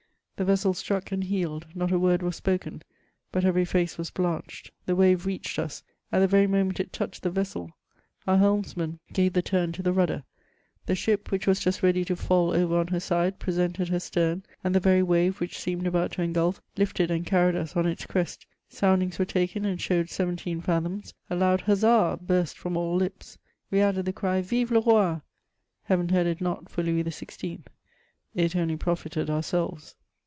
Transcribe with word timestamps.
The 0.37 0.45
vessel 0.45 0.73
struck 0.73 1.11
and 1.11 1.23
heeled; 1.23 1.67
not 1.75 1.91
a 1.91 1.99
word 1.99 2.23
was 2.23 2.35
spoken; 2.35 2.81
but 3.31 3.45
every 3.45 3.63
&ce 3.63 3.95
was 3.99 4.09
blanched. 4.09 4.71
The 4.87 4.95
wave 4.95 5.27
reached 5.27 5.59
us; 5.59 5.83
at 6.11 6.17
the 6.17 6.27
very 6.27 6.47
moment 6.47 6.79
it 6.79 6.91
touched 6.91 7.21
the 7.21 7.29
vessel, 7.29 7.69
our 8.25 8.39
helmsman 8.39 8.97
gave 9.13 9.33
the 9.33 9.43
turn 9.43 9.71
to 9.73 9.83
the 9.83 9.91
308 9.91 9.93
MEMOIRS 10.13 10.17
OF 10.23 10.25
rudder; 10.25 10.25
the 10.87 10.95
ship, 10.95 11.31
which 11.31 11.45
was 11.45 11.59
just 11.59 11.83
ready 11.83 12.03
to 12.05 12.15
fiall 12.15 12.55
over 12.57 12.75
on 12.79 12.87
her 12.87 12.99
side, 12.99 13.37
presented 13.37 13.89
her 13.89 13.99
stem, 13.99 14.41
and 14.63 14.73
the 14.73 14.79
very 14.79 15.03
wave 15.03 15.39
which 15.39 15.59
seemed 15.59 15.83
ahout 15.85 16.09
to 16.13 16.23
engulph, 16.23 16.59
lifted 16.75 17.11
and 17.11 17.27
carried 17.27 17.55
us 17.55 17.75
on 17.75 17.85
its 17.85 18.07
crest; 18.07 18.47
soundings 18.67 19.19
were 19.19 19.25
taken, 19.25 19.63
and 19.63 19.79
showed 19.79 20.09
seventeen 20.09 20.59
fathoni0; 20.59 21.13
a 21.29 21.35
loud 21.35 21.61
huzza 21.67 22.17
burst 22.19 22.57
from 22.57 22.75
all 22.75 22.95
lips; 22.95 23.37
we 23.69 23.79
added 23.79 24.05
the 24.07 24.11
cry" 24.11 24.41
Vive 24.41 24.71
le 24.71 24.79
Roi 24.81 25.21
!*' 24.81 25.21
Heaven 25.83 26.09
heard 26.09 26.25
it 26.25 26.41
not 26.41 26.67
for 26.67 26.81
Louis 26.81 27.03
XVI.; 27.03 27.61
it 28.33 28.55
only 28.55 28.75
profited 28.75 29.29
ourselves. 29.29 29.93